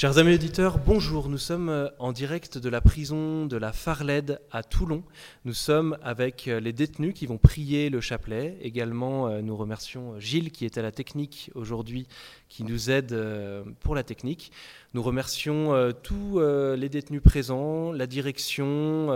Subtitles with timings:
[0.00, 1.28] Chers amis auditeurs, bonjour.
[1.28, 5.02] Nous sommes euh, en direct de la prison de la Farlède à Toulon.
[5.44, 8.56] Nous sommes avec euh, les détenus qui vont prier le chapelet.
[8.62, 12.06] Également, euh, nous remercions Gilles qui est à la technique aujourd'hui,
[12.48, 13.12] qui nous aide
[13.80, 14.52] pour la technique.
[14.94, 19.08] Nous remercions tous les détenus présents, la direction,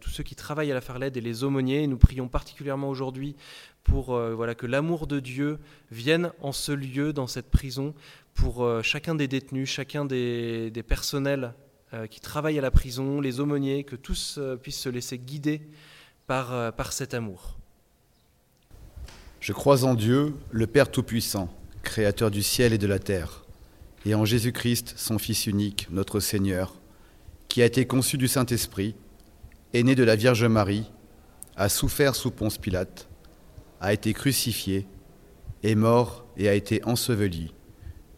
[0.00, 1.86] tous ceux qui travaillent à la Farlède et les aumôniers.
[1.86, 3.36] Nous prions particulièrement aujourd'hui
[3.84, 5.60] pour voilà, que l'amour de Dieu
[5.92, 7.94] vienne en ce lieu, dans cette prison,
[8.34, 11.54] pour euh, chacun des détenus, chacun des, personnels
[11.94, 15.62] euh, qui travaillent à la prison, les aumôniers, que tous euh, puissent se laisser guider
[16.26, 17.58] par, par cet amour.
[19.40, 23.44] Je crois en Dieu, le Père Tout-Puissant, Créateur du ciel et de la terre,
[24.06, 26.74] et en Jésus-Christ, son Fils unique, notre Seigneur,
[27.48, 28.94] qui a été conçu du Saint-Esprit,
[29.74, 30.90] est né de la Vierge Marie,
[31.56, 33.08] a souffert sous Ponce Pilate,
[33.80, 34.86] a été crucifié,
[35.64, 37.52] est mort et a été enseveli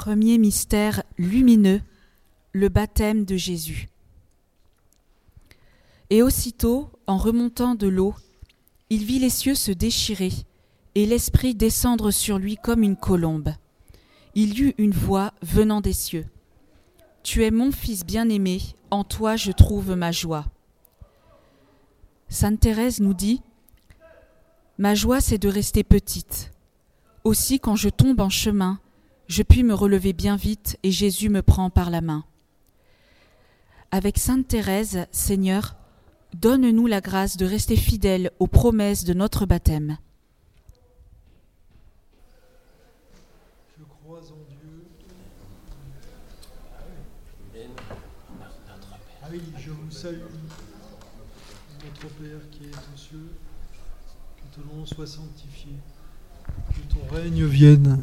[0.00, 1.82] Premier mystère lumineux,
[2.52, 3.90] le baptême de Jésus.
[6.08, 8.14] Et aussitôt, en remontant de l'eau,
[8.88, 10.32] il vit les cieux se déchirer
[10.94, 13.52] et l'Esprit descendre sur lui comme une colombe.
[14.34, 16.24] Il y eut une voix venant des cieux.
[17.22, 20.46] Tu es mon Fils bien-aimé, en toi je trouve ma joie.
[22.30, 23.42] Sainte Thérèse nous dit
[24.78, 26.52] Ma joie c'est de rester petite.
[27.22, 28.80] Aussi quand je tombe en chemin,
[29.30, 32.24] je puis me relever bien vite et Jésus me prend par la main.
[33.92, 35.76] Avec Sainte Thérèse, Seigneur,
[36.34, 39.98] donne-nous la grâce de rester fidèles aux promesses de notre baptême.
[43.78, 44.84] Je crois en Dieu.
[49.22, 50.18] Ah oui, je vous salue,
[51.84, 53.30] notre Père qui est aux cieux,
[54.38, 55.74] que ton nom soit sanctifié,
[56.46, 58.02] que ton règne vienne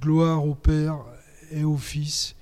[0.00, 0.98] Gloire au Père
[1.50, 2.34] et au Fils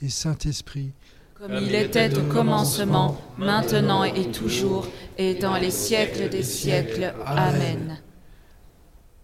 [0.00, 0.92] et Saint-Esprit.
[1.34, 4.86] Comme il était au commencement, maintenant et toujours,
[5.18, 7.12] et dans les siècles des siècles.
[7.26, 8.00] Amen.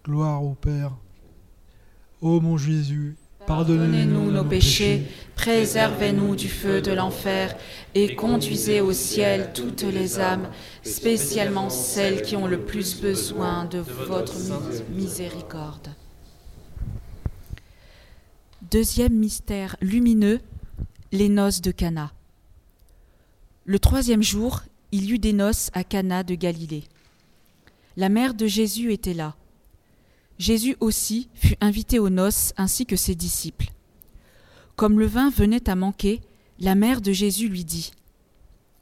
[0.04, 0.92] Gloire au Père.
[2.20, 3.16] Ô mon Jésus,
[3.46, 5.02] Pardonnez-nous nos péchés,
[5.34, 7.56] préservez-nous du feu de l'enfer
[7.94, 10.48] et conduisez au ciel toutes les âmes,
[10.84, 14.34] spécialement celles qui ont le plus besoin de votre
[14.90, 15.88] miséricorde.
[18.72, 20.40] Deuxième mystère lumineux,
[21.12, 22.10] les noces de Cana.
[23.66, 26.84] Le troisième jour, il y eut des noces à Cana de Galilée.
[27.98, 29.36] La mère de Jésus était là.
[30.38, 33.68] Jésus aussi fut invité aux noces ainsi que ses disciples.
[34.74, 36.22] Comme le vin venait à manquer,
[36.58, 37.90] la mère de Jésus lui dit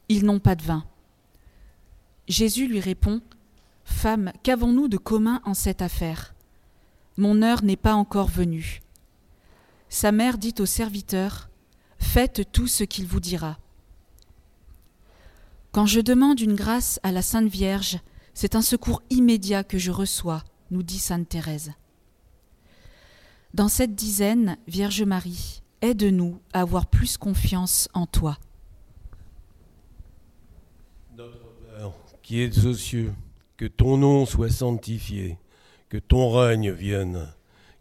[0.07, 0.85] Ils n'ont pas de vin.
[2.29, 3.19] Jésus lui répond
[3.83, 6.33] Femme, qu'avons-nous de commun en cette affaire?
[7.17, 8.81] Mon heure n'est pas encore venue.
[9.93, 11.49] Sa mère dit au serviteur
[11.99, 13.59] Faites tout ce qu'il vous dira.
[15.73, 17.99] Quand je demande une grâce à la Sainte Vierge,
[18.33, 21.73] c'est un secours immédiat que je reçois nous dit Sainte Thérèse.
[23.53, 28.37] Dans cette dizaine, Vierge Marie, aide-nous à avoir plus confiance en toi.
[31.17, 33.13] Notre Père, qui es aux cieux,
[33.57, 35.37] que ton nom soit sanctifié,
[35.89, 37.27] que ton règne vienne,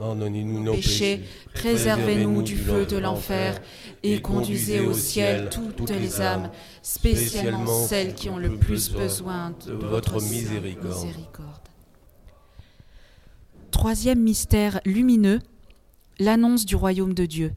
[0.00, 3.60] pardonnez-nous nos péchés, préservez-nous du feu de l'enfer,
[4.02, 6.50] et conduisez au ciel toutes les âmes,
[6.82, 11.68] spécialement celles qui ont le plus besoin de votre miséricorde.
[13.70, 15.40] Troisième mystère lumineux,
[16.18, 17.52] l'annonce du royaume de Dieu.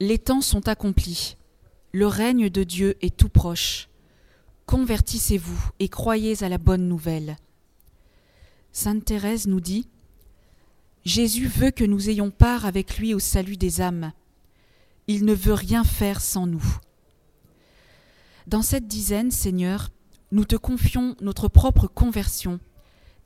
[0.00, 1.36] Les temps sont accomplis,
[1.92, 3.90] le règne de Dieu est tout proche.
[4.64, 7.36] Convertissez-vous et croyez à la bonne nouvelle.
[8.72, 9.88] Sainte Thérèse nous dit
[11.06, 14.10] Jésus veut que nous ayons part avec lui au salut des âmes.
[15.06, 16.66] Il ne veut rien faire sans nous.
[18.48, 19.90] Dans cette dizaine, Seigneur,
[20.32, 22.58] nous te confions notre propre conversion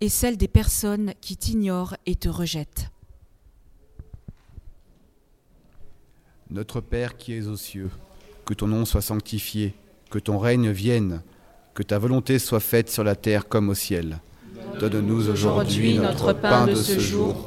[0.02, 2.90] et celle des personnes qui t'ignorent et te rejettent.
[6.50, 7.88] Notre Père qui es aux cieux,
[8.44, 9.72] que ton nom soit sanctifié,
[10.10, 11.22] que ton règne vienne,
[11.72, 14.18] que ta volonté soit faite sur la terre comme au ciel.
[14.78, 17.46] Donne-nous aujourd'hui notre pain de ce jour.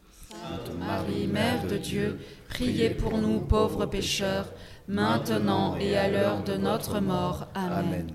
[0.31, 4.53] Sainte Marie, Mère de Dieu, priez pour nous pauvres pécheurs,
[4.87, 7.49] maintenant et à l'heure de notre mort.
[7.53, 8.07] Amen.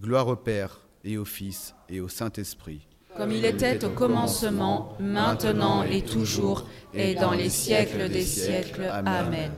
[0.00, 2.88] Gloire au Père, et au Fils, et au Saint-Esprit.
[3.18, 8.88] Comme il était au commencement, maintenant et toujours, et dans les siècles des siècles.
[8.90, 9.52] Amen.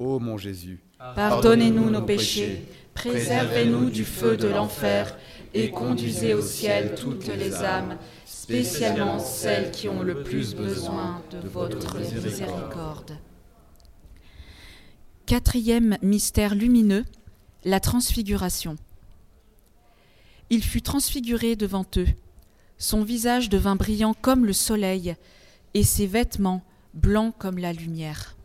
[0.00, 0.80] Ô mon Jésus,
[1.14, 5.16] pardonnez-nous nos péchés, préservez-nous du feu de l'enfer,
[5.54, 7.98] et conduisez au ciel toutes les âmes,
[8.50, 13.16] spécialement celles qui ont le plus besoin de votre miséricorde.
[15.24, 17.04] Quatrième mystère lumineux,
[17.64, 18.74] la transfiguration.
[20.50, 22.08] Il fut transfiguré devant eux.
[22.76, 25.14] Son visage devint brillant comme le soleil,
[25.74, 28.36] et ses vêtements blancs comme la lumière.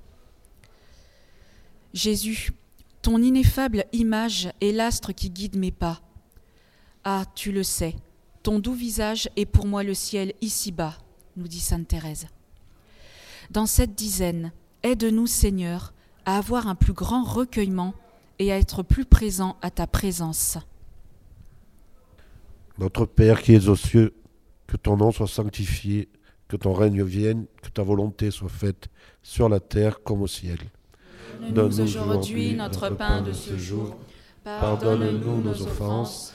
[1.96, 2.52] Jésus,
[3.02, 6.00] ton ineffable image est l'astre qui guide mes pas.
[7.04, 7.96] Ah, tu le sais,
[8.46, 10.94] ton doux visage est pour moi le ciel ici-bas,
[11.36, 12.28] nous dit Sainte Thérèse.
[13.50, 14.52] Dans cette dizaine,
[14.84, 17.96] aide-nous, Seigneur, à avoir un plus grand recueillement
[18.38, 20.60] et à être plus présent à ta présence.
[22.78, 24.14] Notre Père qui es aux cieux,
[24.68, 26.08] que ton nom soit sanctifié,
[26.48, 28.90] que ton règne vienne, que ta volonté soit faite
[29.24, 30.60] sur la terre comme au ciel.
[31.50, 33.96] Donne-nous aujourd'hui notre pain de ce jour.
[34.44, 36.35] Pardonne-nous nos offenses,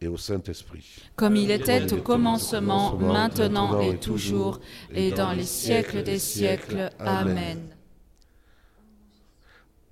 [0.00, 0.84] et au Saint-Esprit.
[1.16, 4.60] Comme il était au commencement, maintenant et toujours,
[4.94, 6.90] et dans les siècles des siècles.
[6.98, 7.60] Amen.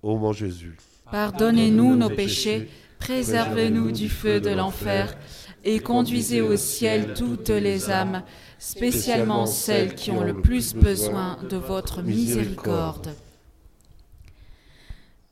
[0.03, 0.77] Ô mon Jésus,
[1.11, 5.17] Pardonnez-nous nos péchés, préservez-nous du feu de l'enfer,
[5.65, 8.23] et conduisez au ciel toutes les âmes,
[8.59, 13.15] spécialement celles qui ont le plus besoin de votre miséricorde.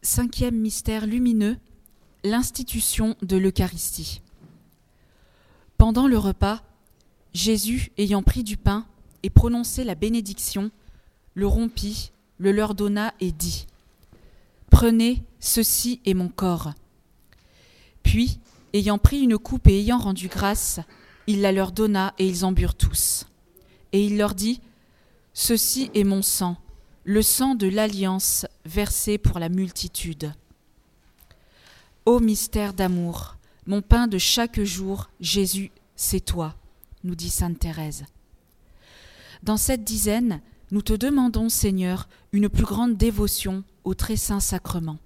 [0.03, 1.57] Cinquième mystère lumineux,
[2.25, 4.21] l'institution de l'Eucharistie.
[5.79, 6.63] Pendant le repas,
[7.33, 8.87] Jésus, ayant pris du pain
[9.23, 10.71] et prononcé la bénédiction,
[11.35, 13.67] le rompit, le leur donna et dit
[14.71, 16.73] Prenez, ceci est mon corps.
[18.03, 18.39] Puis,
[18.73, 20.81] ayant pris une coupe et ayant rendu grâce,
[21.27, 23.27] il la leur donna et ils en burent tous.
[23.93, 24.61] Et il leur dit
[25.33, 26.57] Ceci est mon sang,
[27.05, 30.33] le sang de l'alliance versé pour la multitude.
[32.07, 33.34] Ô mystère d'amour,
[33.67, 36.55] mon pain de chaque jour, Jésus, c'est toi,
[37.03, 38.05] nous dit Sainte Thérèse.
[39.43, 44.99] Dans cette dizaine, nous te demandons, Seigneur, une plus grande dévotion au très saint sacrement.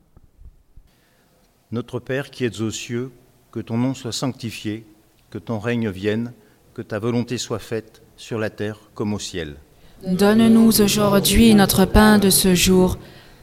[1.72, 3.10] Notre Père qui es aux cieux,
[3.50, 4.86] que ton nom soit sanctifié,
[5.30, 6.32] que ton règne vienne,
[6.74, 9.56] que ta volonté soit faite sur la terre comme au ciel.
[10.06, 12.96] Donne-nous aujourd'hui notre pain de ce jour.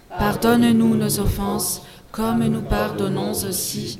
[0.10, 4.00] Pardonne-nous nos offenses, comme nous pardonnons aussi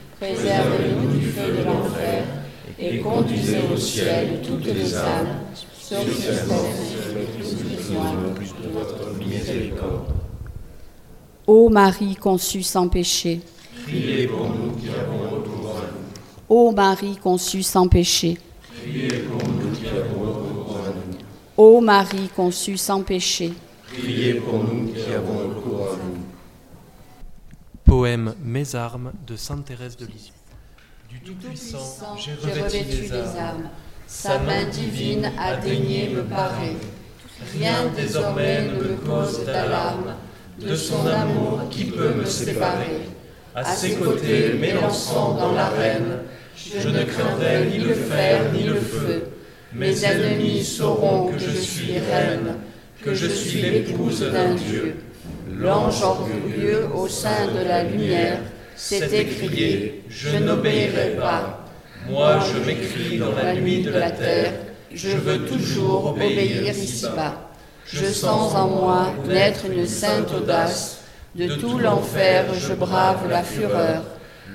[0.21, 2.23] préservez-nous du feu de l'enfer,
[2.77, 5.39] et conduisez au ciel toutes les âmes,
[5.79, 10.13] surtout celles qui ont besoin de votre miséricorde.
[11.47, 13.41] Ô Marie conçue sans péché,
[13.83, 16.55] Priez pour nous qui avons recours à vous.
[16.55, 18.37] Ô Marie conçue sans péché,
[18.79, 21.17] Priez pour nous qui avons recours à vous.
[21.57, 23.53] Ô Marie conçue sans péché,
[23.91, 25.40] Priez pour nous qui avons.
[28.01, 30.33] Poème Mes armes de Sainte Thérèse de Lisieux.
[31.07, 33.69] Du Tout-Puissant, j'ai j'ai revêtu des armes.
[34.07, 36.77] Sa main divine a daigné me parer.
[37.53, 40.15] Rien désormais ne me cause d'alarme.
[40.59, 43.01] De son amour qui peut me séparer.
[43.53, 46.21] À ses côtés, m'élançant dans l'arène,
[46.57, 49.25] je ne craindrai ni le fer ni le feu.
[49.73, 52.55] Mes ennemis sauront que je suis reine,
[53.03, 54.95] que je suis l'épouse d'un Dieu.
[55.57, 58.39] L'ange orgueilleux au sein de la lumière
[58.75, 61.65] s'est écrié Je n'obéirai pas.
[62.09, 64.53] Moi, je m'écris dans la nuit de la terre,
[64.93, 67.51] je veux toujours obéir ici-bas.
[67.85, 71.03] Je sens en moi naître une sainte audace.
[71.35, 74.03] De tout l'enfer, je brave la fureur.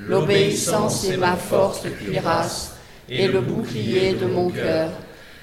[0.08, 2.76] L'obéissance est ma force cuirasse
[3.08, 4.90] et le bouclier de mon cœur.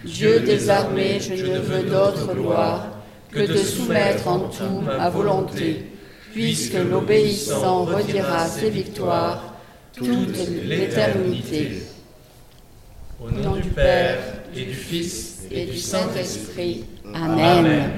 [0.03, 2.92] Dieu des armées, je ne veux d'autre gloire
[3.33, 5.85] que de soumettre en tout ma volonté,
[6.31, 9.53] puisque l'obéissant redira ses victoires
[9.93, 11.83] toute l'éternité.
[13.21, 14.19] Au nom du Père
[14.55, 16.85] et du Fils Et du Saint-Esprit.
[17.13, 17.39] Amen.
[17.39, 17.91] Amen.